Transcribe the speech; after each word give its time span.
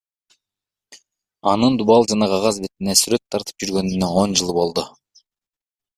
Анын 1.51 1.77
дубал 1.81 2.09
жана 2.13 2.31
кагаз 2.33 2.59
бетине 2.65 2.97
сүрөт 3.03 3.25
тартып 3.35 3.63
жүргөнүнө 3.67 4.11
он 4.23 4.37
жыл 4.41 4.55
болду. 4.63 4.91